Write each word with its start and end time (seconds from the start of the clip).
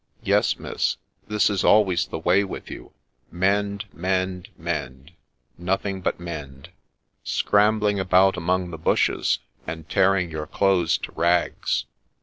'Yes, 0.33 0.57
Miss, 0.57 0.97
this 1.27 1.47
is 1.47 1.63
always 1.63 2.07
the 2.07 2.17
way 2.17 2.43
with 2.43 2.71
you! 2.71 2.91
mend, 3.31 3.85
mend, 3.93 4.49
mend,— 4.57 5.11
nothing 5.59 6.01
but 6.01 6.19
mend! 6.19 6.69
Scrambling 7.23 7.99
about 7.99 8.35
among 8.35 8.71
the 8.71 8.79
bushes, 8.79 9.37
and 9.67 9.87
tearing 9.87 10.31
your 10.31 10.47
clothes 10.47 10.97
to 10.97 11.11
rags. 11.11 11.85